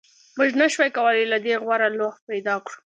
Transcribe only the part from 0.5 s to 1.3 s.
نشوای کولی